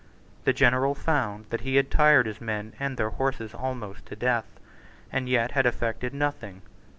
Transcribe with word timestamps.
The 0.45 0.51
general 0.53 0.95
found 0.95 1.45
that 1.51 1.61
he 1.61 1.75
had 1.75 1.91
tired 1.91 2.25
his 2.25 2.41
men 2.41 2.73
and 2.79 2.97
their 2.97 3.11
horses 3.11 3.53
almost 3.53 4.03
to 4.07 4.15
death, 4.15 4.47
and 5.11 5.29
yet 5.29 5.51
had 5.51 5.67
effected 5.67 6.11
nothing. 6.11 6.63